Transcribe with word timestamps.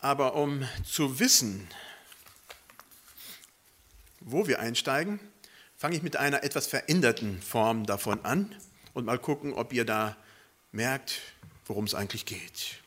Aber 0.00 0.34
um 0.34 0.66
zu 0.84 1.18
wissen, 1.18 1.68
wo 4.20 4.46
wir 4.46 4.60
einsteigen, 4.60 5.18
fange 5.76 5.96
ich 5.96 6.02
mit 6.02 6.16
einer 6.16 6.44
etwas 6.44 6.66
veränderten 6.66 7.42
Form 7.42 7.86
davon 7.86 8.24
an 8.24 8.54
und 8.94 9.04
mal 9.04 9.18
gucken, 9.18 9.54
ob 9.54 9.72
ihr 9.72 9.84
da 9.84 10.16
merkt, 10.72 11.20
worum 11.66 11.84
es 11.84 11.94
eigentlich 11.94 12.26
geht. 12.26 12.78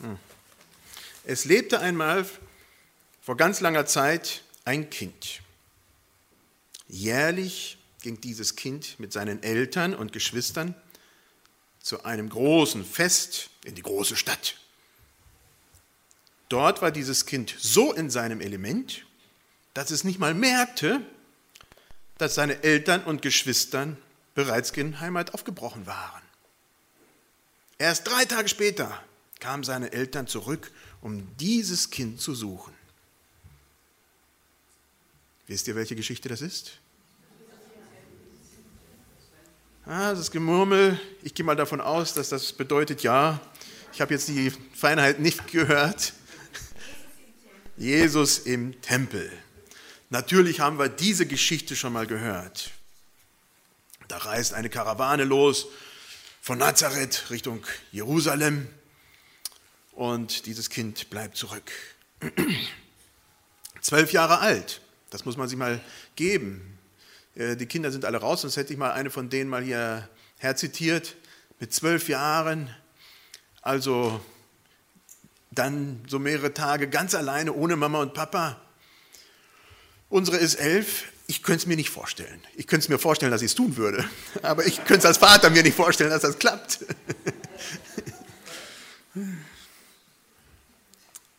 Hm. 0.00 0.18
Es 1.24 1.44
lebte 1.44 1.80
einmal 1.80 2.26
vor 3.20 3.36
ganz 3.36 3.60
langer 3.60 3.86
Zeit 3.86 4.42
ein 4.64 4.90
Kind. 4.90 5.42
Jährlich 6.88 7.78
ging 8.02 8.20
dieses 8.20 8.56
Kind 8.56 8.98
mit 8.98 9.12
seinen 9.12 9.42
Eltern 9.42 9.94
und 9.94 10.12
Geschwistern 10.12 10.74
zu 11.80 12.04
einem 12.04 12.28
großen 12.28 12.84
Fest 12.84 13.50
in 13.64 13.74
die 13.74 13.82
große 13.82 14.16
Stadt. 14.16 14.56
Dort 16.48 16.82
war 16.82 16.90
dieses 16.90 17.26
Kind 17.26 17.54
so 17.58 17.92
in 17.92 18.10
seinem 18.10 18.40
Element, 18.40 19.06
dass 19.74 19.90
es 19.90 20.04
nicht 20.04 20.18
mal 20.18 20.34
merkte, 20.34 21.00
dass 22.18 22.34
seine 22.34 22.62
Eltern 22.62 23.04
und 23.04 23.22
Geschwistern 23.22 23.96
bereits 24.34 24.70
in 24.70 25.00
Heimat 25.00 25.32
aufgebrochen 25.32 25.86
waren. 25.86 26.22
Erst 27.78 28.06
drei 28.06 28.24
Tage 28.24 28.48
später 28.48 29.02
kamen 29.38 29.64
seine 29.64 29.92
Eltern 29.92 30.26
zurück, 30.26 30.70
um 31.00 31.34
dieses 31.38 31.90
Kind 31.90 32.20
zu 32.20 32.34
suchen. 32.34 32.74
Wisst 35.46 35.66
ihr, 35.66 35.76
welche 35.76 35.96
Geschichte 35.96 36.28
das 36.28 36.42
ist? 36.42 36.78
Ah, 39.92 40.14
das 40.14 40.30
Gemurmel, 40.30 41.00
ich 41.24 41.34
gehe 41.34 41.44
mal 41.44 41.56
davon 41.56 41.80
aus, 41.80 42.14
dass 42.14 42.28
das 42.28 42.52
bedeutet, 42.52 43.02
ja, 43.02 43.40
ich 43.92 44.00
habe 44.00 44.14
jetzt 44.14 44.28
die 44.28 44.52
Feinheit 44.72 45.18
nicht 45.18 45.48
gehört. 45.48 46.12
Jesus 47.76 48.38
im 48.38 48.80
Tempel. 48.82 49.32
Natürlich 50.08 50.60
haben 50.60 50.78
wir 50.78 50.88
diese 50.88 51.26
Geschichte 51.26 51.74
schon 51.74 51.92
mal 51.92 52.06
gehört. 52.06 52.70
Da 54.06 54.18
reist 54.18 54.54
eine 54.54 54.70
Karawane 54.70 55.24
los 55.24 55.66
von 56.40 56.58
Nazareth 56.58 57.24
Richtung 57.30 57.66
Jerusalem 57.90 58.68
und 59.90 60.46
dieses 60.46 60.70
Kind 60.70 61.10
bleibt 61.10 61.36
zurück. 61.36 61.68
Zwölf 63.80 64.12
Jahre 64.12 64.38
alt, 64.38 64.82
das 65.10 65.24
muss 65.24 65.36
man 65.36 65.48
sich 65.48 65.58
mal 65.58 65.80
geben. 66.14 66.78
Äh, 67.40 67.56
die 67.56 67.66
Kinder 67.66 67.90
sind 67.90 68.04
alle 68.04 68.18
raus, 68.18 68.42
sonst 68.42 68.56
hätte 68.56 68.72
ich 68.72 68.78
mal 68.78 68.92
eine 68.92 69.10
von 69.10 69.30
denen 69.30 69.48
mal 69.48 69.62
hier 69.62 70.08
herzitiert. 70.38 71.16
Mit 71.58 71.74
zwölf 71.74 72.08
Jahren, 72.08 72.74
also 73.60 74.20
dann 75.50 76.02
so 76.06 76.18
mehrere 76.18 76.54
Tage 76.54 76.88
ganz 76.88 77.14
alleine 77.14 77.52
ohne 77.52 77.76
Mama 77.76 78.00
und 78.00 78.14
Papa. 78.14 78.60
Unsere 80.08 80.38
ist 80.38 80.54
elf. 80.54 81.04
Ich 81.26 81.42
könnte 81.42 81.60
es 81.62 81.66
mir 81.66 81.76
nicht 81.76 81.90
vorstellen. 81.90 82.42
Ich 82.56 82.66
könnte 82.66 82.84
es 82.84 82.88
mir 82.88 82.98
vorstellen, 82.98 83.30
dass 83.30 83.42
ich 83.42 83.52
es 83.52 83.54
tun 83.54 83.76
würde. 83.76 84.08
Aber 84.42 84.66
ich 84.66 84.76
könnte 84.84 85.00
es 85.00 85.04
als 85.06 85.18
Vater 85.18 85.50
mir 85.50 85.62
nicht 85.62 85.76
vorstellen, 85.76 86.10
dass 86.10 86.22
das 86.22 86.38
klappt. 86.38 86.84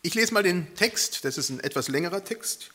Ich 0.04 0.16
lese 0.16 0.34
mal 0.34 0.42
den 0.42 0.74
Text. 0.74 1.24
Das 1.26 1.38
ist 1.38 1.50
ein 1.52 1.60
etwas 1.60 1.88
längerer 1.88 2.24
Text, 2.24 2.72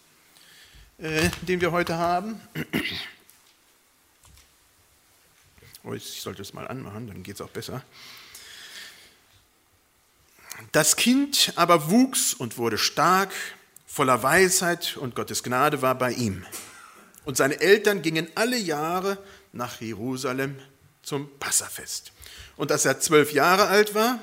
äh, 0.98 1.28
den 1.42 1.60
wir 1.60 1.72
heute 1.72 1.96
haben. 1.96 2.40
Oh, 5.86 5.94
ich 5.94 6.20
sollte 6.20 6.42
es 6.42 6.52
mal 6.52 6.66
anmachen, 6.66 7.06
dann 7.06 7.22
geht 7.22 7.36
es 7.36 7.40
auch 7.40 7.50
besser. 7.50 7.80
Das 10.72 10.96
Kind 10.96 11.52
aber 11.54 11.92
wuchs 11.92 12.34
und 12.34 12.58
wurde 12.58 12.76
stark, 12.76 13.30
voller 13.86 14.20
Weisheit 14.20 14.96
und 14.96 15.14
Gottes 15.14 15.44
Gnade 15.44 15.82
war 15.82 15.94
bei 15.94 16.10
ihm. 16.10 16.44
Und 17.24 17.36
seine 17.36 17.60
Eltern 17.60 18.02
gingen 18.02 18.26
alle 18.34 18.56
Jahre 18.56 19.18
nach 19.52 19.80
Jerusalem 19.80 20.56
zum 21.02 21.30
Passafest. 21.38 22.10
Und 22.56 22.72
als 22.72 22.84
er 22.84 22.98
zwölf 22.98 23.32
Jahre 23.32 23.68
alt 23.68 23.94
war, 23.94 24.18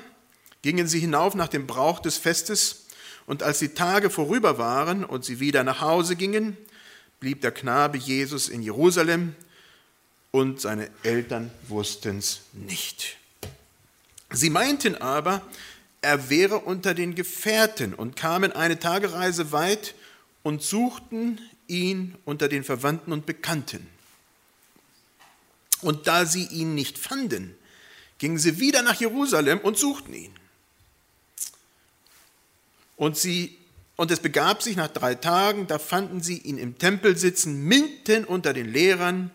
gingen 0.60 0.86
sie 0.86 1.00
hinauf 1.00 1.34
nach 1.34 1.48
dem 1.48 1.66
Brauch 1.66 2.00
des 2.00 2.18
Festes. 2.18 2.84
Und 3.24 3.42
als 3.42 3.60
die 3.60 3.70
Tage 3.70 4.10
vorüber 4.10 4.58
waren 4.58 5.02
und 5.02 5.24
sie 5.24 5.40
wieder 5.40 5.64
nach 5.64 5.80
Hause 5.80 6.14
gingen, 6.14 6.58
blieb 7.20 7.40
der 7.40 7.52
Knabe 7.52 7.96
Jesus 7.96 8.50
in 8.50 8.60
Jerusalem 8.60 9.34
und 10.34 10.60
seine 10.60 10.90
Eltern 11.04 11.52
wussten 11.68 12.18
es 12.18 12.40
nicht. 12.54 13.18
Sie 14.32 14.50
meinten 14.50 14.96
aber, 14.96 15.42
er 16.00 16.28
wäre 16.28 16.58
unter 16.58 16.92
den 16.92 17.14
Gefährten 17.14 17.94
und 17.94 18.16
kamen 18.16 18.50
eine 18.50 18.80
Tagereise 18.80 19.52
weit 19.52 19.94
und 20.42 20.60
suchten 20.60 21.40
ihn 21.68 22.16
unter 22.24 22.48
den 22.48 22.64
Verwandten 22.64 23.12
und 23.12 23.26
Bekannten. 23.26 23.86
Und 25.82 26.08
da 26.08 26.26
sie 26.26 26.46
ihn 26.46 26.74
nicht 26.74 26.98
fanden, 26.98 27.54
gingen 28.18 28.38
sie 28.38 28.58
wieder 28.58 28.82
nach 28.82 28.98
Jerusalem 28.98 29.60
und 29.60 29.78
suchten 29.78 30.14
ihn. 30.14 30.34
Und, 32.96 33.16
sie, 33.16 33.56
und 33.94 34.10
es 34.10 34.18
begab 34.18 34.64
sich 34.64 34.74
nach 34.74 34.88
drei 34.88 35.14
Tagen, 35.14 35.68
da 35.68 35.78
fanden 35.78 36.20
sie 36.20 36.38
ihn 36.38 36.58
im 36.58 36.76
Tempel 36.76 37.16
sitzen, 37.16 37.66
mitten 37.66 38.24
unter 38.24 38.52
den 38.52 38.72
Lehrern, 38.72 39.30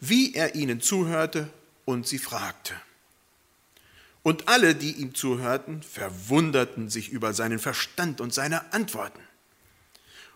wie 0.00 0.34
er 0.34 0.54
ihnen 0.54 0.80
zuhörte 0.80 1.48
und 1.84 2.06
sie 2.06 2.18
fragte. 2.18 2.74
Und 4.22 4.48
alle, 4.48 4.74
die 4.74 4.92
ihm 4.92 5.14
zuhörten, 5.14 5.82
verwunderten 5.82 6.90
sich 6.90 7.10
über 7.10 7.32
seinen 7.32 7.58
Verstand 7.58 8.20
und 8.20 8.34
seine 8.34 8.72
Antworten. 8.72 9.20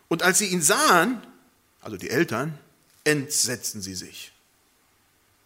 Und 0.07 0.23
als 0.23 0.39
sie 0.39 0.47
ihn 0.47 0.61
sahen, 0.61 1.25
also 1.81 1.97
die 1.97 2.09
Eltern, 2.09 2.57
entsetzten 3.03 3.81
sie 3.81 3.95
sich. 3.95 4.31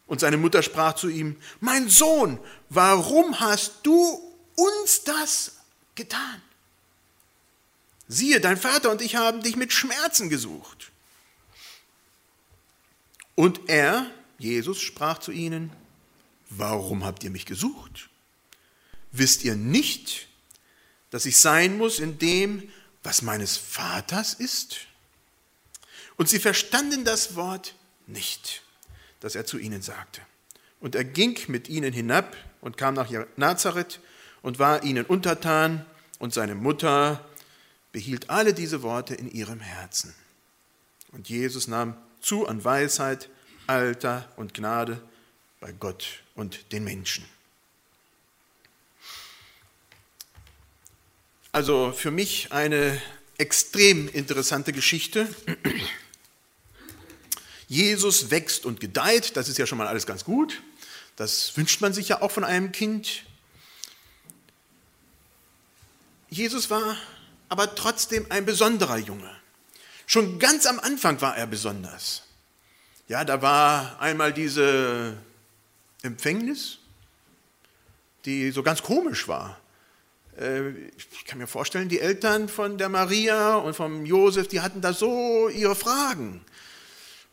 Und 0.08 0.22
seine 0.22 0.38
Mutter 0.38 0.64
sprach 0.64 0.96
zu 0.96 1.10
ihm, 1.10 1.36
mein 1.60 1.90
Sohn, 1.90 2.40
warum 2.70 3.40
hast 3.40 3.80
du 3.84 4.20
uns 4.56 5.04
das 5.04 5.58
getan? 5.96 6.42
Siehe, 8.08 8.40
dein 8.40 8.58
Vater 8.58 8.90
und 8.90 9.02
ich 9.02 9.18
haben 9.18 9.44
dich 9.44 9.56
mit 9.56 9.72
Schmerzen 9.72 10.30
gesucht. 10.30 10.92
Und 13.40 13.70
er, 13.70 14.12
Jesus, 14.38 14.82
sprach 14.82 15.20
zu 15.20 15.32
ihnen, 15.32 15.72
warum 16.50 17.06
habt 17.06 17.24
ihr 17.24 17.30
mich 17.30 17.46
gesucht? 17.46 18.10
Wisst 19.14 19.46
ihr 19.46 19.56
nicht, 19.56 20.28
dass 21.10 21.26
ich 21.26 21.38
sein 21.38 21.78
muss 21.78 22.00
in 22.00 22.20
dem, 22.20 22.70
was 23.02 23.22
meines 23.22 23.56
Vaters 23.56 24.34
ist? 24.34 24.80
Und 26.18 26.28
sie 26.28 26.38
verstanden 26.38 27.06
das 27.06 27.38
Wort 27.38 27.76
nicht, 28.08 28.62
das 29.22 29.36
er 29.36 29.46
zu 29.46 29.58
ihnen 29.58 29.82
sagte. 29.82 30.20
Und 30.82 30.96
er 30.96 31.06
ging 31.06 31.40
mit 31.48 31.70
ihnen 31.70 31.94
hinab 31.94 32.36
und 32.60 32.76
kam 32.76 32.94
nach 32.94 33.10
Nazareth 33.38 34.02
und 34.42 34.60
war 34.60 34.84
ihnen 34.84 35.06
untertan, 35.06 35.86
und 36.20 36.34
seine 36.34 36.56
Mutter 36.56 37.26
behielt 37.94 38.30
alle 38.30 38.54
diese 38.54 38.84
Worte 38.84 39.16
in 39.16 39.32
ihrem 39.32 39.62
Herzen. 39.62 40.14
Und 41.14 41.30
Jesus 41.30 41.70
nahm 41.70 41.96
zu 42.22 42.48
an 42.48 42.64
Weisheit, 42.64 43.30
Alter 43.68 44.32
und 44.36 44.54
Gnade 44.54 45.02
bei 45.60 45.72
Gott 45.72 46.24
und 46.36 46.72
den 46.72 46.84
Menschen. 46.84 47.26
Also 51.52 51.92
für 51.92 52.12
mich 52.12 52.52
eine 52.52 53.02
extrem 53.38 54.08
interessante 54.10 54.72
Geschichte. 54.74 55.28
Jesus 57.68 58.32
wächst 58.32 58.66
und 58.66 58.80
gedeiht, 58.80 59.36
das 59.36 59.50
ist 59.50 59.58
ja 59.58 59.66
schon 59.66 59.78
mal 59.78 59.88
alles 59.88 60.06
ganz 60.06 60.24
gut. 60.24 60.62
Das 61.16 61.56
wünscht 61.58 61.82
man 61.82 61.94
sich 61.94 62.10
ja 62.10 62.22
auch 62.22 62.32
von 62.32 62.44
einem 62.44 62.72
Kind. 62.72 63.24
Jesus 66.30 66.70
war 66.70 66.98
aber 67.50 67.76
trotzdem 67.76 68.26
ein 68.30 68.46
besonderer 68.46 68.98
Junge. 68.98 69.39
Schon 70.12 70.40
ganz 70.40 70.66
am 70.66 70.80
Anfang 70.80 71.22
war 71.22 71.38
er 71.38 71.46
besonders. 71.46 72.24
Ja, 73.08 73.24
da 73.24 73.44
war 73.44 74.02
einmal 74.02 74.34
diese 74.34 75.16
Empfängnis, 76.02 76.80
die 78.26 78.50
so 78.50 78.64
ganz 78.64 78.82
komisch 78.82 79.28
war. 79.28 79.60
Äh, 80.36 80.72
ich 80.98 81.26
kann 81.28 81.38
mir 81.38 81.46
vorstellen, 81.46 81.90
die 81.90 82.00
Eltern 82.00 82.50
von 82.50 82.80
der 82.80 82.90
Maria 82.90 83.58
und 83.58 83.76
vom 83.76 84.04
Josef, 84.04 84.48
die 84.48 84.62
hatten 84.62 84.82
da 84.82 84.94
so 84.94 85.48
ihre 85.48 85.76
Fragen. 85.76 86.44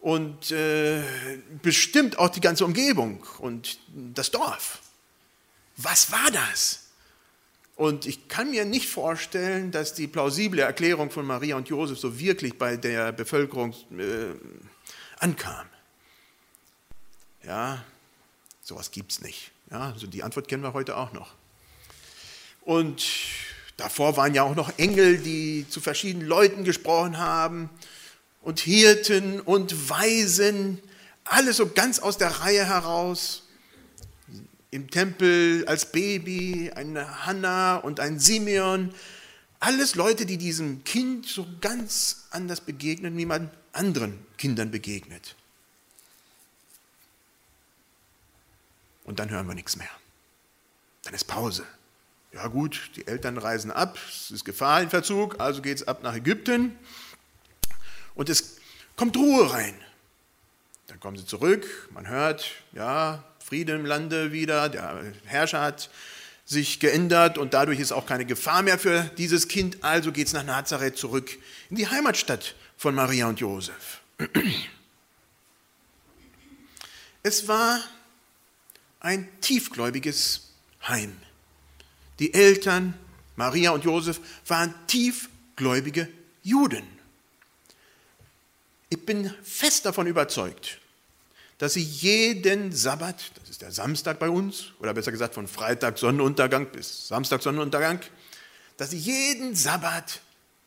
Und 0.00 0.50
äh, 0.50 1.02
bestimmt 1.62 2.19
auch 2.19 2.28
die 2.28 2.43
ganze 2.43 2.67
Umgebung 2.67 3.25
und 3.38 3.78
das 3.88 4.31
Dorf. 4.31 4.81
Was 5.78 6.12
war 6.12 6.31
das? 6.31 6.86
Und 7.76 8.06
ich 8.06 8.28
kann 8.28 8.50
mir 8.50 8.64
nicht 8.64 8.88
vorstellen, 8.88 9.70
dass 9.70 9.93
die 9.93 10.06
plausible 10.06 10.62
Erklärung 10.62 11.11
von 11.11 11.26
Maria 11.26 11.56
und 11.56 11.69
Josef 11.69 11.99
so 11.99 12.19
wirklich 12.19 12.56
bei 12.56 12.78
der 12.78 13.12
Bevölkerung 13.12 13.75
äh, 13.99 14.34
ankam. 15.19 15.67
Ja, 17.44 17.84
sowas 18.62 18.90
gibt 18.90 19.12
es 19.12 19.20
nicht. 19.20 19.52
Ja, 19.70 19.93
also 19.93 20.06
die 20.06 20.23
Antwort 20.23 20.49
kennen 20.49 20.62
wir 20.62 20.73
heute 20.73 20.96
auch 20.96 21.12
noch. 21.12 21.34
Und 22.62 23.05
davor 23.76 24.17
waren 24.17 24.34
ja 24.34 24.43
auch 24.43 24.55
noch 24.55 24.78
Engel, 24.78 25.19
die 25.19 25.67
zu 25.69 25.81
verschiedenen 25.81 26.26
Leuten 26.26 26.64
gesprochen 26.64 27.19
haben. 27.19 27.69
Und 28.40 28.61
Hirten 28.61 29.40
und 29.40 29.90
Weisen, 29.90 30.81
alles 31.25 31.58
so 31.58 31.69
ganz 31.69 31.99
aus 31.99 32.17
der 32.17 32.40
Reihe 32.40 32.64
heraus. 32.64 33.45
Im 34.76 34.90
Tempel 34.90 35.64
als 35.69 35.90
Baby, 35.90 36.70
eine 36.75 37.25
Hannah 37.25 37.76
und 37.76 37.99
ein 37.99 38.20
Simeon. 38.20 38.93
Alles 39.58 39.94
Leute, 39.94 40.26
die 40.26 40.37
diesem 40.37 40.84
Kind 40.84 41.25
so 41.25 41.46
ganz 41.62 42.26
anders 42.31 42.61
begegnen, 42.61 43.17
wie 43.17 43.25
man 43.25 43.50
anderen 43.73 44.19
Kindern 44.37 44.70
begegnet. 44.70 45.34
Und 49.05 49.19
dann 49.19 49.31
hören 49.31 49.46
wir 49.46 49.55
nichts 49.55 49.76
mehr. 49.76 49.88
Dann 51.05 51.14
ist 51.14 51.25
Pause. 51.25 51.64
Ja 52.34 52.49
gut, 52.49 52.90
die 52.96 53.06
Eltern 53.06 53.38
reisen 53.38 53.70
ab, 53.70 53.96
es 54.11 54.31
ist 54.31 54.44
Gefahr 54.44 54.82
in 54.82 54.90
Verzug, 54.90 55.40
also 55.40 55.62
geht 55.62 55.78
es 55.78 55.88
ab 55.88 56.02
nach 56.02 56.14
Ägypten. 56.14 56.78
Und 58.14 58.28
es 58.28 58.58
kommt 58.94 59.17
Ruhe 59.17 59.50
rein. 59.50 59.75
Dann 60.88 61.00
kommen 61.00 61.17
sie 61.17 61.25
zurück, 61.25 61.67
man 61.94 62.06
hört, 62.06 62.50
ja, 62.73 63.25
Friede 63.46 63.75
im 63.75 63.87
Lande 63.87 64.32
wieder, 64.32 64.69
der 64.69 65.04
Herrscher 65.25 65.60
hat 65.60 65.88
sich 66.44 66.81
geändert 66.81 67.38
und 67.38 67.54
dadurch 67.54 67.78
ist 67.78 67.93
auch 67.93 68.04
keine 68.04 68.25
Gefahr 68.25 68.62
mehr 68.62 68.76
für 68.76 69.04
dieses 69.19 69.46
Kind. 69.46 69.84
Also 69.84 70.10
geht 70.10 70.26
es 70.26 70.32
nach 70.32 70.43
Nazareth 70.43 70.98
zurück 70.98 71.31
in 71.70 71.76
die 71.76 71.87
Heimatstadt 71.87 72.56
von 72.76 72.96
Maria 72.96 73.28
und 73.28 73.38
Josef. 73.38 74.00
Es 77.22 77.46
war 77.46 77.81
ein 78.98 79.28
tiefgläubiges 79.40 80.50
Heim. 80.88 81.16
Die 82.19 82.34
Eltern, 82.34 82.94
Maria 83.37 83.70
und 83.70 83.84
Josef, 83.84 84.19
waren 84.49 84.75
tiefgläubige 84.88 86.08
Juden. 86.42 86.84
Ich 88.88 89.06
bin 89.06 89.32
fest 89.44 89.87
davon 89.87 90.08
überzeugt, 90.08 90.81
dass 91.58 91.75
sie 91.75 91.82
jeden 91.82 92.73
Sabbat, 92.73 93.32
das 93.41 93.50
ist 93.50 93.62
der 93.62 93.73
Samstag 93.73 94.19
bei 94.19 94.29
uns, 94.29 94.73
oder 94.79 94.93
besser 94.93 95.12
gesagt 95.12 95.35
von 95.35 95.49
Freitag 95.49 95.99
Sonnenuntergang 95.99 96.67
bis 96.67 97.08
Samstag 97.08 97.43
Sonnenuntergang, 97.43 98.00
dass 98.76 98.91
sie 98.91 98.99
jeden 98.99 99.55
Sabbat 99.55 100.20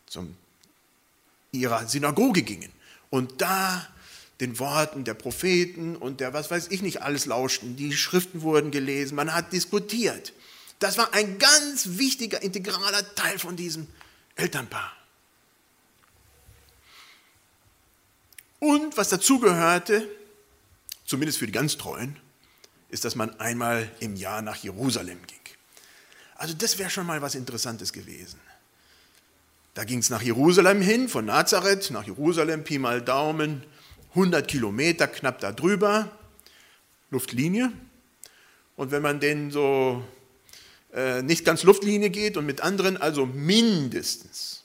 zum 0.06 0.36
ihrer 1.52 1.86
Synagoge 1.86 2.42
gingen 2.42 2.72
und 3.10 3.40
da 3.40 3.86
den 4.40 4.58
Worten 4.58 5.04
der 5.04 5.14
Propheten 5.14 5.96
und 5.96 6.20
der 6.20 6.32
was 6.32 6.50
weiß 6.50 6.68
ich 6.70 6.82
nicht 6.82 7.02
alles 7.02 7.26
lauschten. 7.26 7.76
Die 7.76 7.92
Schriften 7.92 8.42
wurden 8.42 8.70
gelesen, 8.70 9.14
man 9.14 9.34
hat 9.34 9.52
diskutiert. 9.52 10.32
Das 10.78 10.96
war 10.96 11.12
ein 11.12 11.38
ganz 11.38 11.98
wichtiger, 11.98 12.42
integraler 12.42 13.14
Teil 13.14 13.38
von 13.38 13.54
diesem 13.56 13.86
Elternpaar. 14.36 14.92
Und 18.60 18.96
was 18.96 19.10
dazugehörte, 19.10 20.08
zumindest 21.10 21.38
für 21.38 21.46
die 21.46 21.52
ganz 21.52 21.76
Treuen, 21.76 22.16
ist, 22.88 23.04
dass 23.04 23.16
man 23.16 23.38
einmal 23.40 23.90
im 23.98 24.14
Jahr 24.14 24.42
nach 24.42 24.56
Jerusalem 24.56 25.18
ging. 25.26 25.38
Also 26.36 26.54
das 26.54 26.78
wäre 26.78 26.88
schon 26.88 27.04
mal 27.04 27.20
was 27.20 27.34
Interessantes 27.34 27.92
gewesen. 27.92 28.38
Da 29.74 29.82
ging 29.82 29.98
es 29.98 30.08
nach 30.08 30.22
Jerusalem 30.22 30.80
hin, 30.80 31.08
von 31.08 31.24
Nazareth 31.24 31.90
nach 31.90 32.04
Jerusalem, 32.04 32.62
Pi 32.62 32.78
mal 32.78 33.02
Daumen, 33.02 33.64
100 34.10 34.46
Kilometer 34.46 35.08
knapp 35.08 35.40
darüber, 35.40 36.16
Luftlinie. 37.10 37.72
Und 38.76 38.92
wenn 38.92 39.02
man 39.02 39.18
den 39.18 39.50
so 39.50 40.04
äh, 40.94 41.22
nicht 41.22 41.44
ganz 41.44 41.64
Luftlinie 41.64 42.10
geht 42.10 42.36
und 42.36 42.46
mit 42.46 42.60
anderen, 42.60 42.96
also 42.96 43.26
mindestens, 43.26 44.62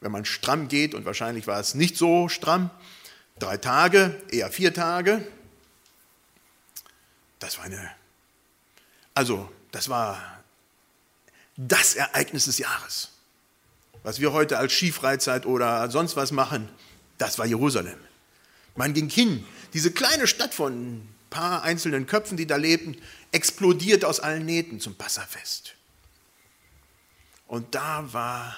wenn 0.00 0.12
man 0.12 0.26
stramm 0.26 0.68
geht, 0.68 0.94
und 0.94 1.06
wahrscheinlich 1.06 1.46
war 1.46 1.58
es 1.58 1.74
nicht 1.74 1.96
so 1.96 2.28
stramm, 2.28 2.70
drei 3.38 3.56
Tage, 3.56 4.20
eher 4.30 4.50
vier 4.50 4.74
Tage. 4.74 5.26
Das 7.38 7.58
war 7.58 7.64
eine, 7.64 7.90
also 9.14 9.50
das 9.70 9.88
war 9.88 10.42
das 11.56 11.94
Ereignis 11.94 12.46
des 12.46 12.58
Jahres. 12.58 13.10
Was 14.02 14.20
wir 14.20 14.32
heute 14.32 14.58
als 14.58 14.72
Skifreizeit 14.72 15.44
oder 15.44 15.90
sonst 15.90 16.16
was 16.16 16.32
machen, 16.32 16.68
das 17.18 17.38
war 17.38 17.46
Jerusalem. 17.46 17.98
Man 18.76 18.94
ging 18.94 19.08
hin, 19.08 19.44
diese 19.72 19.90
kleine 19.90 20.26
Stadt 20.26 20.54
von 20.54 20.98
ein 20.98 21.14
paar 21.30 21.62
einzelnen 21.62 22.06
Köpfen, 22.06 22.36
die 22.36 22.46
da 22.46 22.56
lebten, 22.56 22.96
explodiert 23.32 24.04
aus 24.04 24.20
allen 24.20 24.46
Nähten 24.46 24.80
zum 24.80 24.94
Passafest. 24.94 25.74
Und 27.48 27.74
da 27.74 28.12
war 28.12 28.56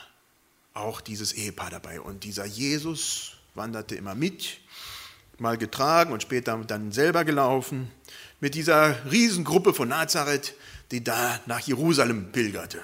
auch 0.75 1.01
dieses 1.01 1.33
Ehepaar 1.33 1.71
dabei. 1.71 2.01
Und 2.01 2.25
dieser 2.25 2.45
Jesus 2.45 3.33
wanderte 3.55 3.95
immer 3.95 4.15
mit, 4.15 4.59
mal 5.39 5.57
getragen 5.57 6.13
und 6.13 6.23
später 6.23 6.57
dann 6.59 6.93
selber 6.93 7.25
gelaufen, 7.25 7.91
mit 8.41 8.55
dieser 8.55 9.11
Riesengruppe 9.11 9.75
von 9.75 9.89
Nazareth, 9.89 10.55
die 10.91 11.05
da 11.05 11.41
nach 11.47 11.61
Jerusalem 11.61 12.33
pilgerte. 12.33 12.83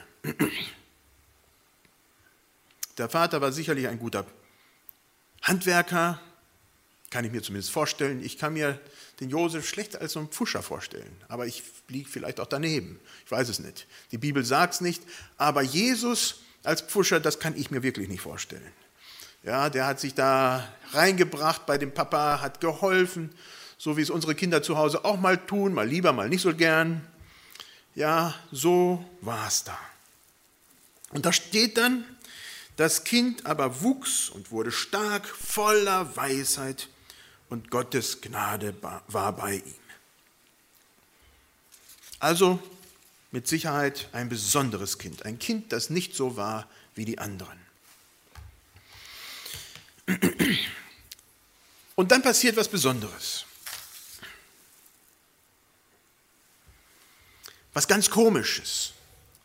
Der 2.99 3.08
Vater 3.08 3.41
war 3.41 3.53
sicherlich 3.53 3.88
ein 3.88 3.99
guter 3.99 4.26
Handwerker, 5.43 6.20
kann 7.11 7.25
ich 7.25 7.32
mir 7.32 7.43
zumindest 7.43 7.73
vorstellen. 7.73 8.23
Ich 8.25 8.38
kann 8.38 8.55
mir 8.55 8.81
den 9.20 9.31
Josef 9.31 9.67
schlecht 9.69 9.97
als 10.00 10.12
so 10.12 10.19
einen 10.19 10.29
Pfuscher 10.29 10.62
vorstellen, 10.62 11.14
aber 11.29 11.47
ich 11.47 11.62
liege 11.88 12.08
vielleicht 12.08 12.41
auch 12.41 12.47
daneben. 12.47 13.00
Ich 13.25 13.31
weiß 13.31 13.49
es 13.49 13.58
nicht. 13.58 13.87
Die 14.11 14.19
Bibel 14.19 14.44
sagt 14.44 14.75
es 14.75 14.81
nicht, 14.81 15.03
aber 15.38 15.62
Jesus 15.62 16.41
als 16.62 16.82
Pfuscher, 16.82 17.20
das 17.20 17.38
kann 17.38 17.56
ich 17.56 17.70
mir 17.70 17.82
wirklich 17.82 18.08
nicht 18.08 18.20
vorstellen. 18.20 18.73
Ja, 19.44 19.70
der 19.70 19.87
hat 19.87 20.00
sich 20.00 20.14
da 20.14 20.69
reingebracht 20.91 21.67
bei 21.67 21.79
dem 21.79 21.94
Papa, 21.94 22.41
hat 22.41 22.61
geholfen, 22.61 23.31
so 23.78 23.96
wie 23.96 24.02
es 24.02 24.11
unsere 24.11 24.34
Kinder 24.34 24.62
zu 24.62 24.76
Hause 24.76 25.05
auch 25.05 25.19
mal 25.19 25.37
tun, 25.37 25.75
mal 25.75 25.87
lieber, 25.87 26.12
mal 26.12 26.28
nicht 26.28 26.43
so 26.43 26.55
gern. 26.55 27.06
Ja, 27.94 28.34
so 28.52 29.05
war 29.20 29.49
es 29.49 29.64
da. 29.64 29.78
Und 31.11 31.26
da 31.26 31.32
steht 31.32 31.76
dann, 31.76 32.05
das 32.76 33.05
Kind 33.05 33.46
aber 33.46 33.81
wuchs 33.82 34.28
und 34.28 34.50
wurde 34.50 34.70
stark, 34.70 35.26
voller 35.26 36.14
Weisheit 36.17 36.88
und 37.49 37.70
Gottes 37.70 38.20
Gnade 38.20 38.75
war 39.08 39.32
bei 39.32 39.55
ihm. 39.55 39.75
Also 42.19 42.62
mit 43.31 43.46
Sicherheit 43.49 44.08
ein 44.12 44.29
besonderes 44.29 44.99
Kind, 44.99 45.25
ein 45.25 45.38
Kind, 45.38 45.72
das 45.72 45.91
nicht 45.91 46.15
so 46.15 46.36
war 46.36 46.69
wie 46.94 47.05
die 47.05 47.19
anderen. 47.19 47.58
Und 51.94 52.12
dann 52.12 52.22
passiert 52.22 52.56
was 52.56 52.69
Besonderes. 52.69 53.46
Was 57.76 57.88
ganz 57.88 58.08
komisches. 58.08 58.92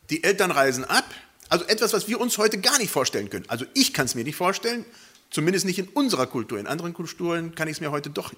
Die 0.08 0.24
Eltern 0.24 0.50
reisen 0.50 0.84
ab, 0.84 1.04
also 1.48 1.66
etwas, 1.66 1.92
was 1.92 2.08
wir 2.08 2.20
uns 2.20 2.38
heute 2.38 2.58
gar 2.58 2.78
nicht 2.78 2.90
vorstellen 2.90 3.28
können. 3.28 3.44
Also 3.48 3.66
ich 3.74 3.92
kann 3.92 4.06
es 4.06 4.14
mir 4.14 4.24
nicht 4.24 4.36
vorstellen, 4.36 4.84
Zumindest 5.32 5.64
nicht 5.64 5.78
in 5.78 5.88
unserer 5.88 6.26
Kultur. 6.26 6.58
In 6.58 6.66
anderen 6.66 6.92
Kulturen 6.92 7.54
kann 7.54 7.66
ich 7.66 7.76
es 7.76 7.80
mir 7.80 7.90
heute 7.90 8.10
doch 8.10 8.34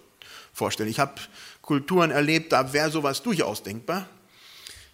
vorstellen. 0.52 0.88
Ich 0.88 1.00
habe 1.00 1.14
Kulturen 1.60 2.12
erlebt, 2.12 2.52
da 2.52 2.72
wäre 2.72 2.88
sowas 2.88 3.20
durchaus 3.20 3.64
denkbar. 3.64 4.08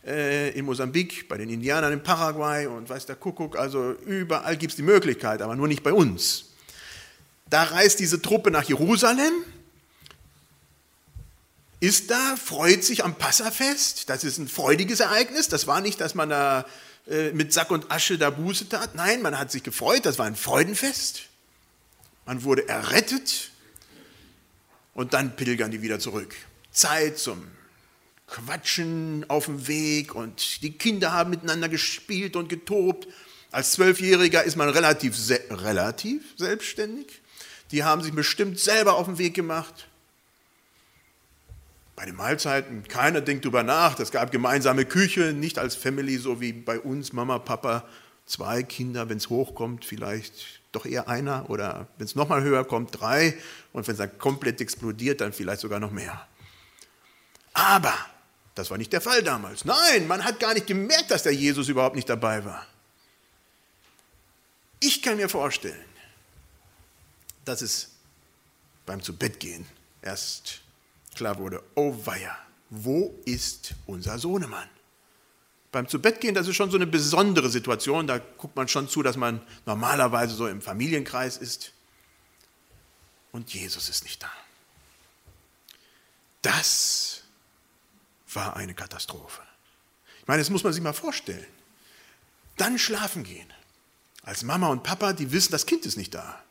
Äh, 0.07 0.59
in 0.59 0.65
Mosambik, 0.65 1.29
bei 1.29 1.37
den 1.37 1.51
Indianern 1.51 1.93
in 1.93 2.03
Paraguay 2.03 2.67
und 2.67 2.89
weiß 2.89 3.05
der 3.05 3.17
Kuckuck, 3.17 3.59
also 3.59 3.93
überall 4.07 4.57
gibt 4.57 4.73
es 4.73 4.77
die 4.77 4.83
Möglichkeit, 4.83 5.43
aber 5.43 5.57
nur 5.57 5.69
nicht 5.69 5.83
bei 5.83 5.93
uns. 5.93 6.47
Da 7.51 7.65
reist 7.65 8.01
diese 8.01 8.23
Truppe 8.23 8.51
nach 8.51 8.65
Jerusalem, 8.65 9.35
ist 11.81 12.11
da, 12.11 12.37
freut 12.37 12.85
sich 12.85 13.05
am 13.05 13.15
Passafest. 13.15 14.09
Das 14.11 14.23
ist 14.23 14.39
ein 14.39 14.49
freudiges 14.49 15.01
Ereignis. 15.01 15.49
Das 15.49 15.67
war 15.67 15.81
nicht, 15.81 16.01
dass 16.01 16.15
man 16.15 16.29
da 16.29 16.67
äh, 17.09 17.33
mit 17.33 17.53
Sack 17.53 17.71
und 17.71 17.91
Asche 17.91 18.19
da 18.19 18.31
Buße 18.31 18.69
tat. 18.69 18.95
Nein, 18.95 19.23
man 19.23 19.39
hat 19.39 19.51
sich 19.51 19.63
gefreut. 19.63 20.05
Das 20.05 20.19
war 20.19 20.27
ein 20.27 20.37
Freudenfest. 20.37 21.23
Man 22.27 22.45
wurde 22.45 22.69
errettet 22.69 23.51
und 24.95 25.15
dann 25.15 25.37
pilgern 25.37 25.71
die 25.71 25.81
wieder 25.81 25.99
zurück. 25.99 26.35
Zeit 26.71 27.19
zum 27.19 27.49
Quatschen 28.27 29.25
auf 29.29 29.47
dem 29.47 29.67
Weg 29.67 30.15
und 30.15 30.63
die 30.63 30.73
Kinder 30.73 31.13
haben 31.13 31.31
miteinander 31.31 31.69
gespielt 31.69 32.37
und 32.37 32.49
getobt. 32.49 33.09
Als 33.51 33.73
Zwölfjähriger 33.73 34.45
ist 34.45 34.57
man 34.57 34.69
relativ, 34.69 35.17
relativ 35.51 36.23
selbstständig. 36.37 37.21
Die 37.73 37.83
haben 37.83 38.03
sich 38.03 38.13
bestimmt 38.13 38.61
selber 38.61 38.95
auf 38.95 39.07
den 39.07 39.19
Weg 39.19 39.35
gemacht. 39.35 39.89
Bei 42.01 42.07
den 42.07 42.17
Mahlzeiten, 42.17 42.89
keiner 42.89 43.21
denkt 43.21 43.45
darüber 43.45 43.63
nach. 43.63 44.01
Es 44.01 44.11
gab 44.11 44.33
gemeinsame 44.33 44.87
Küche, 44.87 45.35
nicht 45.35 45.59
als 45.59 45.77
Family, 45.77 46.17
so 46.17 46.41
wie 46.41 46.55
bei 46.55 46.81
uns, 46.81 47.13
Mama, 47.13 47.39
Papa, 47.39 47.87
zwei 48.25 48.63
Kinder, 48.63 49.11
wenn 49.11 49.19
es 49.19 49.29
hochkommt, 49.29 49.85
vielleicht 49.85 50.33
doch 50.73 50.87
eher 50.87 51.11
einer 51.11 51.51
oder 51.51 51.89
wenn 51.99 52.07
es 52.07 52.15
nochmal 52.15 52.43
höher 52.43 52.65
kommt, 52.65 52.99
drei 52.99 53.37
und 53.75 53.87
wenn 53.87 53.93
es 53.93 53.99
dann 53.99 54.17
komplett 54.17 54.63
explodiert, 54.63 55.21
dann 55.21 55.35
vielleicht 55.35 55.61
sogar 55.61 55.79
noch 55.79 55.91
mehr. 55.91 56.27
Aber 57.53 57.93
Das 58.55 58.71
war 58.71 58.79
nicht 58.79 58.95
der 58.95 59.03
Fall 59.03 59.23
damals. 59.23 59.67
Nein, 59.67 60.07
man 60.07 60.25
hat 60.25 60.41
gar 60.41 60.55
nicht 60.55 60.67
gemerkt, 60.67 61.11
dass 61.11 61.23
der 61.23 61.33
Jesus 61.33 61.69
überhaupt 61.69 61.97
nicht 61.97 62.09
dabei 62.09 62.45
war. 62.47 62.67
Ich 64.81 65.03
kann 65.03 65.17
mir 65.17 65.29
vorstellen, 65.29 65.85
dass 67.45 67.61
es 67.61 67.91
beim 68.87 69.03
Zubettgehen 69.03 69.67
erst 70.03 70.63
klar 71.15 71.39
wurde, 71.39 71.63
oh 71.75 71.97
weia, 72.05 72.37
wo 72.71 73.21
ist 73.25 73.75
unser 73.87 74.19
Sohnemann? 74.19 74.69
Beim 75.73 75.87
Zubettgehen, 75.87 76.35
das 76.35 76.49
ist 76.49 76.57
schon 76.57 76.71
so 76.71 76.77
eine 76.77 76.87
besondere 76.87 77.49
Situation, 77.49 78.07
da 78.07 78.19
guckt 78.19 78.57
man 78.57 78.69
schon 78.69 78.89
zu, 78.89 79.03
dass 79.03 79.17
man 79.17 79.41
normalerweise 79.67 80.35
so 80.35 80.49
im 80.49 80.61
Familienkreis 80.61 81.37
ist. 81.37 81.73
Und 83.33 83.55
Jesus 83.55 83.89
ist 83.89 84.03
nicht 84.03 84.23
da. 84.23 84.31
Das 86.43 87.23
war 88.33 88.57
eine 88.57 88.75
Katastrophe. 88.75 89.43
Ich 90.21 90.27
meine, 90.27 90.41
das 90.41 90.51
muss 90.51 90.65
man 90.65 90.73
sich 90.73 90.83
mal 90.83 90.93
vorstellen. 90.93 91.47
Dann 92.57 92.79
schlafen 92.79 93.23
gehen. 93.23 93.53
Als 94.23 94.43
Mama 94.43 94.69
und 94.69 94.83
Papa, 94.83 95.13
die 95.13 95.31
wissen, 95.31 95.53
das 95.53 95.67
Kind 95.67 95.87
ist 95.87 95.97
nicht 95.97 96.15
da 96.15 96.43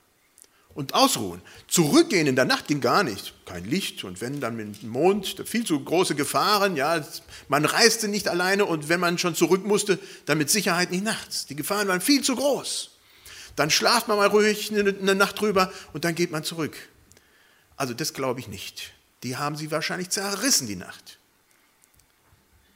und 0.74 0.94
ausruhen. 0.94 1.42
Zurückgehen 1.68 2.28
in 2.28 2.36
der 2.36 2.46
Nacht 2.46 2.68
ging 2.68 2.82
gar 2.82 3.04
nicht. 3.04 3.34
Kein 3.46 3.66
Licht 3.66 4.04
und 4.04 4.22
wenn 4.22 4.40
dann 4.40 4.56
mit 4.56 4.82
dem 4.82 4.90
Mond, 4.90 5.44
viel 5.46 5.66
zu 5.66 5.84
große 5.84 6.16
Gefahren. 6.16 6.76
Ja, 6.76 7.04
man 7.48 7.66
reiste 7.66 8.08
nicht 8.08 8.28
alleine 8.28 8.66
und 8.66 8.90
wenn 8.90 9.00
man 9.00 9.18
schon 9.18 9.36
zurück 9.36 9.66
musste, 9.66 10.00
dann 10.26 10.38
mit 10.38 10.50
Sicherheit 10.50 10.92
nicht 10.92 11.04
nachts. 11.04 11.46
Die 11.48 11.56
Gefahren 11.56 11.88
waren 11.88 12.02
viel 12.02 12.24
zu 12.24 12.36
groß. 12.36 12.92
Dann 13.56 13.70
schlaft 13.70 14.08
man 14.08 14.18
mal 14.18 14.28
ruhig 14.28 14.72
eine 14.72 15.16
Nacht 15.16 15.42
drüber 15.42 15.72
und 15.94 16.06
dann 16.06 16.16
geht 16.16 16.32
man 16.32 16.44
zurück. 16.44 16.78
Also 17.76 17.94
das 17.94 18.14
glaube 18.14 18.40
ich 18.40 18.48
nicht. 18.48 18.94
Die 19.24 19.36
haben 19.36 19.56
sie 19.56 19.72
wahrscheinlich 19.72 20.10
zerrissen 20.10 20.68
die 20.68 20.76
Nacht. 20.76 21.18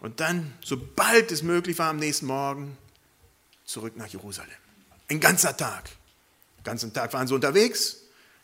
Und 0.02 0.20
dann, 0.20 0.54
sobald 0.62 1.32
es 1.32 1.44
möglich 1.44 1.80
war, 1.80 1.90
am 1.90 1.98
nächsten 1.98 2.26
Morgen 2.26 2.78
zurück 3.64 3.96
nach 3.96 4.08
Jerusalem. 4.08 4.52
Ein 5.10 5.22
ganzer 5.22 5.56
Tag. 5.56 5.90
Ganzen 6.64 6.94
Tag 6.94 7.14
waren 7.14 7.28
sie 7.28 7.34
unterwegs, 7.34 7.98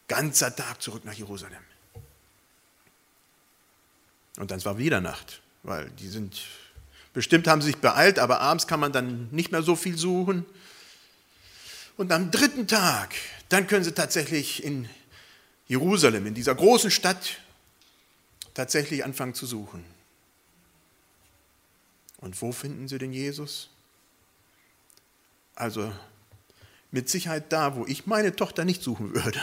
ganzer 0.08 0.56
Tag 0.56 0.82
zurück 0.82 1.06
nach 1.06 1.14
Jerusalem. 1.14 1.64
Und 4.38 4.52
dann 4.52 4.64
war 4.66 4.78
wieder 4.78 5.02
Nacht, 5.02 5.42
weil 5.64 5.90
die 5.92 6.08
sind, 6.08 6.42
bestimmt 7.14 7.48
haben 7.48 7.62
sie 7.62 7.68
sich 7.68 7.78
beeilt, 7.78 8.20
aber 8.20 8.40
abends 8.40 8.68
kann 8.68 8.80
man 8.80 8.92
dann 8.92 9.30
nicht 9.32 9.52
mehr 9.52 9.64
so 9.64 9.76
viel 9.76 9.98
suchen. 9.98 10.46
Und 11.98 12.12
am 12.12 12.32
dritten 12.32 12.68
Tag, 12.68 13.14
dann 13.50 13.68
können 13.68 13.84
sie 13.84 13.94
tatsächlich 13.94 14.64
in 14.64 14.90
Jerusalem, 15.68 16.26
in 16.26 16.34
dieser 16.34 16.56
großen 16.56 16.92
Stadt, 16.92 17.40
tatsächlich 18.54 19.04
anfangen 19.04 19.34
zu 19.34 19.46
suchen. 19.46 19.84
Und 22.18 22.42
wo 22.42 22.52
finden 22.52 22.88
sie 22.88 22.98
den 22.98 23.14
Jesus? 23.14 23.70
Also 25.56 25.92
mit 26.92 27.10
Sicherheit 27.10 27.52
da, 27.52 27.76
wo 27.76 27.86
ich 27.86 28.08
meine 28.08 28.36
Tochter 28.36 28.66
nicht 28.66 28.82
suchen 28.82 29.14
würde. 29.14 29.40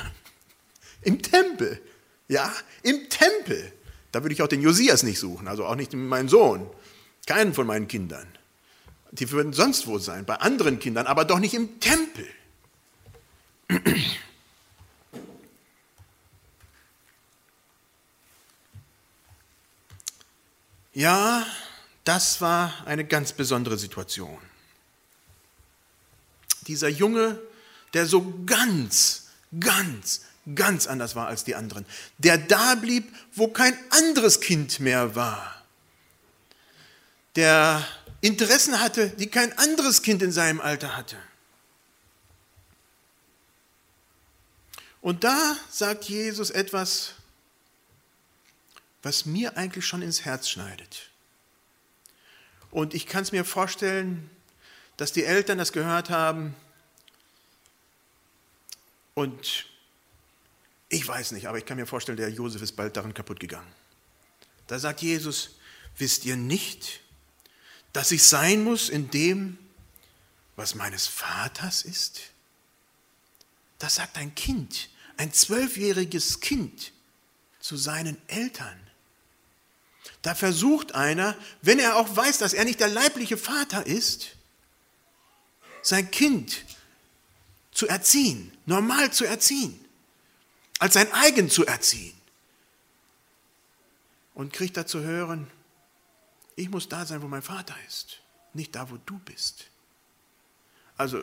Im 1.03 1.23
Tempel. 1.23 1.81
Ja, 2.29 2.53
im 2.83 3.09
Tempel. 3.09 3.73
Da 4.13 4.23
würde 4.23 4.35
ich 4.35 4.43
auch 4.43 4.49
den 4.49 4.63
Josias 4.63 5.03
nicht 5.03 5.19
suchen, 5.19 5.47
also 5.47 5.65
auch 5.67 5.77
nicht 5.77 5.93
meinen 5.93 6.29
Sohn. 6.29 6.69
Keinen 7.27 7.55
von 7.55 7.67
meinen 7.67 7.89
Kindern. 7.89 8.27
Die 9.13 9.31
würden 9.31 9.53
sonst 9.53 9.87
wo 9.87 9.99
sein, 9.99 10.25
bei 10.25 10.37
anderen 10.37 10.79
Kindern, 10.79 11.07
aber 11.07 11.25
doch 11.25 11.39
nicht 11.39 11.55
im 11.55 11.81
Tempel. 11.81 12.27
Ja, 20.93 21.47
das 22.05 22.41
war 22.41 22.73
eine 22.87 23.05
ganz 23.05 23.35
besondere 23.35 23.77
Situation 23.77 24.39
dieser 26.67 26.89
Junge, 26.89 27.41
der 27.95 28.07
so 28.07 28.35
ganz, 28.47 29.29
ganz, 29.61 30.23
ganz 30.55 30.87
anders 30.87 31.17
war 31.17 31.29
als 31.29 31.45
die 31.45 31.55
anderen, 31.55 31.87
der 32.19 32.39
da 32.39 32.75
blieb, 32.75 33.13
wo 33.35 33.49
kein 33.49 33.77
anderes 33.91 34.41
Kind 34.41 34.81
mehr 34.81 35.15
war, 35.15 35.65
der 37.37 37.87
Interessen 38.21 38.81
hatte, 38.81 39.11
die 39.11 39.29
kein 39.29 39.57
anderes 39.59 40.03
Kind 40.03 40.23
in 40.23 40.33
seinem 40.33 40.61
Alter 40.61 40.97
hatte. 40.97 41.17
Und 45.01 45.23
da 45.23 45.57
sagt 45.71 46.05
Jesus 46.05 46.51
etwas, 46.51 47.13
was 49.03 49.25
mir 49.25 49.57
eigentlich 49.57 49.87
schon 49.87 50.03
ins 50.03 50.25
Herz 50.25 50.49
schneidet. 50.49 51.11
Und 52.73 52.93
ich 52.93 53.07
kann 53.07 53.23
es 53.23 53.31
mir 53.31 53.45
vorstellen, 53.45 54.29
dass 54.97 55.13
die 55.13 55.25
Eltern 55.25 55.59
das 55.59 55.73
gehört 55.73 56.11
haben 56.11 56.55
und 59.15 59.67
ich 60.89 61.07
weiß 61.07 61.33
nicht, 61.33 61.49
aber 61.49 61.59
ich 61.59 61.67
kann 61.67 61.79
mir 61.79 61.87
vorstellen, 61.87 62.17
der 62.17 62.31
Josef 62.31 62.63
ist 62.63 62.73
bald 62.73 62.97
daran 62.97 63.15
kaputt 63.15 63.41
gegangen. 63.41 63.73
Da 64.67 64.79
sagt 64.79 65.03
Jesus, 65.03 65.57
wisst 65.97 66.25
ihr 66.25 66.37
nicht, 66.37 67.01
dass 67.93 68.13
ich 68.13 68.23
sein 68.23 68.63
muss 68.63 68.89
in 68.89 69.11
dem, 69.11 69.59
was 70.55 70.75
meines 70.75 71.07
Vaters 71.07 71.83
ist? 71.83 72.21
Das 73.79 73.97
sagt 73.97 74.17
ein 74.17 74.35
Kind, 74.35 74.89
ein 75.17 75.33
zwölfjähriges 75.33 76.41
Kind 76.41 76.93
zu 77.59 77.77
seinen 77.77 78.17
Eltern. 78.29 78.79
Da 80.23 80.35
versucht 80.35 80.95
einer, 80.95 81.37
wenn 81.63 81.79
er 81.79 81.97
auch 81.97 82.17
weiß, 82.17 82.39
dass 82.39 82.53
er 82.53 82.65
nicht 82.65 82.81
der 82.81 82.89
leibliche 82.89 83.37
Vater 83.37 83.87
ist, 83.87 84.36
sein 85.87 86.11
Kind 86.11 86.65
zu 87.71 87.87
erziehen, 87.87 88.57
normal 88.67 89.13
zu 89.13 89.25
erziehen, 89.25 89.85
als 90.79 90.95
sein 90.95 91.13
eigen 91.13 91.49
zu 91.49 91.65
erziehen. 91.65 92.15
Und 94.35 94.53
kriegt 94.53 94.77
da 94.77 94.87
zu 94.87 95.01
hören, 95.01 95.51
ich 96.57 96.69
muss 96.69 96.89
da 96.89 97.07
sein, 97.07 97.23
wo 97.23 97.29
mein 97.29 97.43
Vater 97.43 97.77
ist, 97.87 98.21
nicht 98.53 98.75
da, 98.75 98.91
wo 98.91 98.97
du 98.97 99.19
bist. 99.21 99.67
Also, 100.97 101.23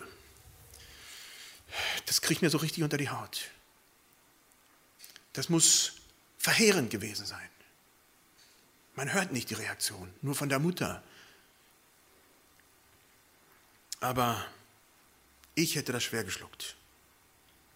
das 2.05 2.21
kriegt 2.21 2.41
mir 2.41 2.49
so 2.49 2.59
richtig 2.59 2.83
unter 2.83 2.97
die 2.97 3.09
Haut. 3.09 3.49
Das 5.33 5.49
muss 5.49 5.93
verheerend 6.37 6.89
gewesen 6.89 7.25
sein. 7.25 7.49
Man 8.95 9.11
hört 9.11 9.31
nicht 9.31 9.49
die 9.49 9.55
Reaktion, 9.55 10.13
nur 10.21 10.35
von 10.35 10.49
der 10.49 10.59
Mutter. 10.59 11.03
Aber 14.03 14.45
ich 15.55 15.75
hätte 15.77 15.93
das 15.93 16.03
schwer 16.03 16.25
geschluckt. 16.25 16.75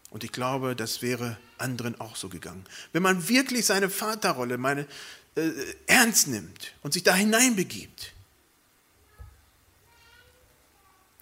Und 0.10 0.26
ich 0.26 0.34
glaube, 0.34 0.76
das 0.76 1.02
wäre 1.02 1.38
anderen 1.58 2.02
auch 2.02 2.18
so 2.18 2.28
gegangen. 2.28 2.66
Wenn 2.92 3.02
man 3.02 3.30
wirklich 3.30 3.66
seine 3.66 3.90
Vaterrolle 3.90 4.58
meine, 4.58 4.86
äh, 5.36 5.52
ernst 5.86 6.28
nimmt 6.28 6.74
und 6.84 6.94
sich 6.94 7.04
da 7.04 7.16
hineinbegibt. 7.16 8.12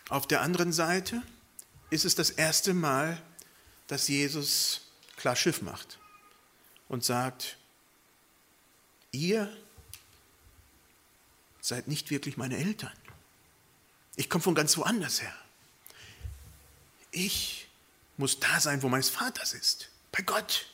Auf 0.09 0.27
der 0.27 0.41
anderen 0.41 0.73
Seite 0.73 1.21
ist 1.91 2.05
es 2.05 2.15
das 2.15 2.31
erste 2.31 2.73
Mal, 2.73 3.21
dass 3.85 4.07
Jesus 4.07 4.87
klar 5.17 5.35
Schiff 5.35 5.61
macht 5.61 5.99
und 6.89 7.03
sagt, 7.03 7.57
ihr 9.11 9.55
seid 11.61 11.87
nicht 11.87 12.09
wirklich 12.09 12.37
meine 12.37 12.57
Eltern. 12.57 12.93
Ich 14.15 14.29
komme 14.29 14.43
von 14.43 14.55
ganz 14.55 14.77
woanders 14.77 15.21
her. 15.21 15.33
Ich 17.11 17.67
muss 18.17 18.39
da 18.39 18.59
sein, 18.59 18.81
wo 18.81 18.89
meines 18.89 19.09
Vaters 19.09 19.53
ist, 19.53 19.89
bei 20.11 20.21
Gott, 20.21 20.65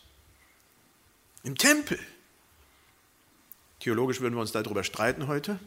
im 1.43 1.57
Tempel. 1.57 1.99
Theologisch 3.79 4.21
würden 4.21 4.35
wir 4.35 4.41
uns 4.41 4.51
darüber 4.51 4.83
streiten 4.83 5.27
heute. 5.27 5.59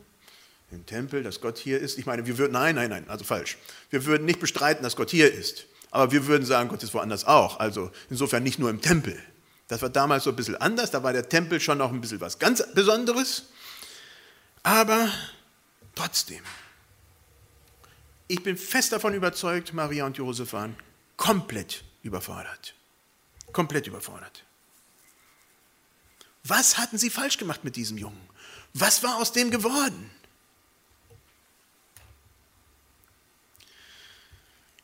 Im 0.71 0.87
Tempel, 0.87 1.23
dass 1.23 1.41
Gott 1.41 1.59
hier 1.59 1.81
ist. 1.81 1.99
Ich 1.99 2.07
meine, 2.07 2.27
wir 2.27 2.39
würden, 2.39 2.53
nein, 2.53 2.75
nein, 2.77 2.91
nein, 2.91 3.09
also 3.09 3.25
falsch. 3.25 3.59
Wir 3.91 4.05
würden 4.07 4.25
nicht 4.25 4.41
bestreiten, 4.41 4.83
dass 4.83 4.97
Gott 4.97 5.11
hier 5.11 5.33
ist. 5.33 5.67
Aber 5.91 6.11
wir 6.11 6.27
würden 6.27 6.45
sagen, 6.45 6.69
Gott 6.69 6.83
ist 6.83 6.95
woanders 6.95 7.25
auch. 7.25 7.61
Also 7.61 7.91
insofern 8.11 8.43
nicht 8.43 8.59
nur 8.59 8.71
im 8.71 8.81
Tempel. 8.81 9.21
Das 9.69 9.83
war 9.83 9.89
damals 9.89 10.25
so 10.25 10.31
ein 10.31 10.37
bisschen 10.37 10.57
anders. 10.57 10.91
Da 10.91 11.03
war 11.03 11.13
der 11.13 11.29
Tempel 11.29 11.61
schon 11.61 11.79
noch 11.79 11.93
ein 11.93 12.01
bisschen 12.01 12.21
was 12.21 12.39
ganz 12.39 12.65
Besonderes. 12.75 13.45
Aber 14.63 15.09
trotzdem, 15.95 16.43
ich 18.27 18.43
bin 18.43 18.57
fest 18.57 18.93
davon 18.93 19.15
überzeugt, 19.15 19.73
Maria 19.73 20.07
und 20.07 20.17
Josef 20.17 20.53
waren 20.53 20.77
komplett 21.17 21.85
überfordert. 22.03 22.75
Komplett 23.53 23.87
überfordert. 23.87 24.45
Was 26.45 26.79
hatten 26.79 26.99
sie 26.99 27.11
falsch 27.11 27.39
gemacht 27.39 27.65
mit 27.65 27.77
diesem 27.77 27.99
Jungen? 27.99 28.29
Was 28.75 29.03
war 29.03 29.17
aus 29.17 29.33
dem 29.33 29.51
geworden? 29.51 30.11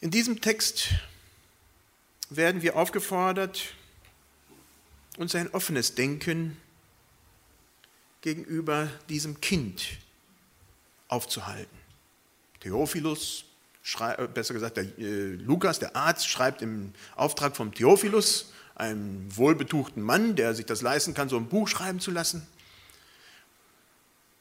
In 0.01 0.11
diesem 0.11 0.41
Text 0.41 0.89
werden 2.31 2.63
wir 2.63 2.77
aufgefordert, 2.77 3.75
uns 5.19 5.35
ein 5.35 5.51
offenes 5.53 5.95
Denken 5.95 6.57
gegenüber 8.23 8.89
diesem 9.09 9.41
Kind 9.41 9.99
aufzuhalten. 11.09 11.80
Theophilus, 12.61 13.45
äh, 13.99 14.29
besser 14.29 14.55
gesagt 14.55 14.77
der 14.77 14.85
äh, 14.99 15.35
Lukas, 15.35 15.79
der 15.79 15.97
Arzt, 15.97 16.29
schreibt 16.29 16.63
im 16.63 16.93
Auftrag 17.17 17.57
vom 17.57 17.75
Theophilus, 17.75 18.53
einem 18.75 19.35
wohlbetuchten 19.37 20.03
Mann, 20.03 20.37
der 20.37 20.55
sich 20.55 20.67
das 20.67 20.81
leisten 20.81 21.15
kann, 21.15 21.29
so 21.29 21.37
ein 21.37 21.49
Buch 21.49 21.69
schreiben 21.69 22.01
zu 22.01 22.11
lassen. 22.11 22.47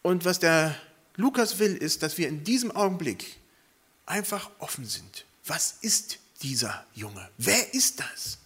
Und 0.01 0.23
was 0.23 0.39
der 0.39 0.75
Lukas 1.15 1.59
will, 1.59 1.75
ist, 1.75 2.03
dass 2.03 2.17
wir 2.17 2.29
in 2.29 2.43
diesem 2.43 2.71
Augenblick 2.71 3.37
einfach 4.05 4.49
offen 4.59 4.85
sind. 4.85 5.25
Was 5.45 5.77
ist 5.81 6.19
dieser 6.41 6.85
Junge? 6.93 7.27
Wer 7.37 7.73
ist 7.73 7.99
das? 7.99 8.37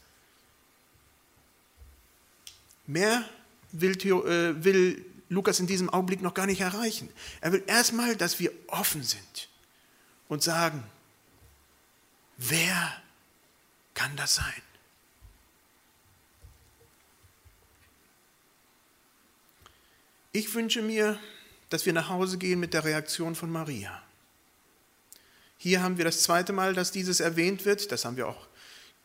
Mehr 2.88 3.24
will, 3.72 3.92
äh, 3.92 4.64
will 4.64 5.06
Lukas 5.30 5.60
in 5.60 5.68
diesem 5.68 5.90
Augenblick 5.90 6.22
noch 6.22 6.34
gar 6.34 6.46
nicht 6.46 6.62
erreichen. 6.62 7.10
Er 7.42 7.52
will 7.52 7.64
erstmal, 7.68 8.16
dass 8.16 8.40
wir 8.40 8.52
offen 8.68 9.04
sind 9.04 9.50
und 10.30 10.44
sagen, 10.44 10.84
wer 12.38 13.02
kann 13.94 14.16
das 14.16 14.36
sein? 14.36 14.62
Ich 20.32 20.54
wünsche 20.56 20.82
mir, 20.82 21.20
dass 21.70 21.86
wir 21.86 21.94
nach 21.94 22.10
Hause 22.10 22.38
gehen 22.38 22.60
mit 22.60 22.74
der 22.74 22.84
Reaktion 22.84 23.36
von 23.36 23.52
Maria. 23.52 24.02
Hier 25.58 25.82
haben 25.82 25.98
wir 25.98 26.06
das 26.06 26.24
zweite 26.24 26.52
Mal, 26.52 26.74
dass 26.74 26.92
dieses 26.92 27.20
erwähnt 27.20 27.66
wird. 27.66 27.92
Das 27.92 28.04
haben 28.04 28.18
wir 28.18 28.28
auch 28.28 28.48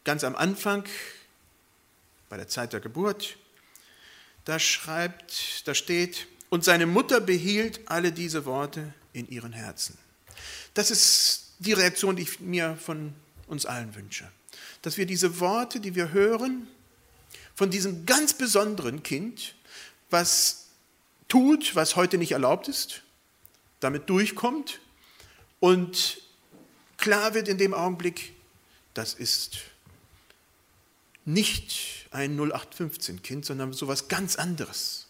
ganz 0.05 0.25
am 0.25 0.35
Anfang 0.35 0.85
bei 2.29 2.37
der 2.37 2.49
Zeit 2.49 2.73
der 2.73 2.81
Geburt. 2.81 3.37
Da 4.45 4.59
schreibt, 4.59 5.69
da 5.69 5.75
steht, 5.75 6.27
und 6.49 6.65
seine 6.65 6.87
Mutter 6.87 7.21
behielt 7.21 7.81
alle 7.91 8.11
diese 8.11 8.47
Worte 8.47 8.95
in 9.13 9.29
ihren 9.29 9.53
Herzen. 9.53 9.99
Das 10.75 10.91
ist 10.91 11.53
die 11.59 11.73
Reaktion, 11.73 12.17
die 12.17 12.23
ich 12.23 12.41
mir 12.41 12.77
von 12.77 13.15
uns 13.47 13.67
allen 13.67 13.95
wünsche. 13.95 14.31
Dass 14.83 14.97
wir 14.97 15.07
diese 15.07 15.41
Worte, 15.41 15.81
die 15.81 15.95
wir 15.95 16.13
hören, 16.13 16.69
von 17.55 17.71
diesem 17.71 18.07
ganz 18.07 18.35
besonderen 18.35 19.03
Kind, 19.03 19.55
was 20.11 20.67
tut, 21.27 21.75
was 21.75 21.97
heute 21.97 22.19
nicht 22.19 22.33
erlaubt 22.33 22.69
ist, 22.69 23.03
damit 23.81 24.09
durchkommt 24.09 24.81
und 25.61 26.21
klar 26.97 27.35
wird 27.35 27.49
in 27.49 27.59
dem 27.59 27.75
Augenblick, 27.75 28.33
das 28.95 29.15
ist 29.15 29.59
nicht 31.25 32.07
ein 32.11 32.39
0815-Kind, 32.39 33.45
sondern 33.45 33.73
sowas 33.73 34.09
ganz 34.09 34.37
anderes. 34.37 35.07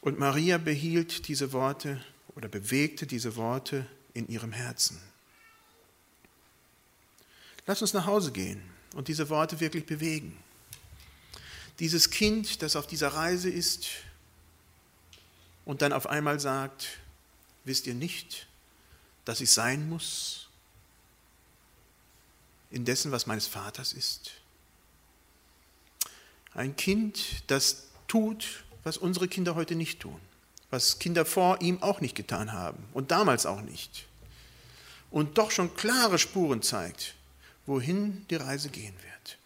Und 0.00 0.18
Maria 0.18 0.58
behielt 0.58 1.28
diese 1.28 1.52
Worte 1.52 2.04
oder 2.36 2.48
bewegte 2.48 3.06
diese 3.06 3.36
Worte 3.36 3.86
in 4.12 4.28
ihrem 4.28 4.52
Herzen. 4.52 5.00
Lass 7.66 7.80
uns 7.80 7.94
nach 7.94 8.06
Hause 8.06 8.32
gehen 8.32 8.62
und 8.94 9.08
diese 9.08 9.28
Worte 9.28 9.60
wirklich 9.60 9.86
bewegen. 9.86 10.36
Dieses 11.78 12.10
Kind, 12.10 12.62
das 12.62 12.76
auf 12.76 12.86
dieser 12.86 13.08
Reise 13.08 13.50
ist 13.50 13.88
und 15.64 15.82
dann 15.82 15.92
auf 15.92 16.06
einmal 16.06 16.38
sagt, 16.38 16.98
wisst 17.64 17.86
ihr 17.86 17.94
nicht, 17.94 18.46
dass 19.24 19.40
ich 19.40 19.50
sein 19.50 19.88
muss 19.88 20.48
in 22.70 22.84
dessen, 22.84 23.12
was 23.12 23.26
meines 23.26 23.46
Vaters 23.46 23.92
ist? 23.92 24.32
Ein 26.52 26.76
Kind, 26.76 27.42
das 27.48 27.88
tut, 28.06 28.64
was 28.84 28.96
unsere 28.96 29.26
Kinder 29.26 29.54
heute 29.54 29.74
nicht 29.74 30.00
tun, 30.00 30.20
was 30.74 30.98
Kinder 30.98 31.24
vor 31.24 31.60
ihm 31.60 31.80
auch 31.84 32.00
nicht 32.00 32.16
getan 32.16 32.52
haben 32.52 32.84
und 32.92 33.12
damals 33.12 33.46
auch 33.46 33.60
nicht. 33.60 34.06
Und 35.12 35.38
doch 35.38 35.52
schon 35.52 35.76
klare 35.76 36.18
Spuren 36.18 36.62
zeigt, 36.62 37.14
wohin 37.64 38.26
die 38.28 38.34
Reise 38.34 38.70
gehen 38.70 38.94
wird. 38.94 39.38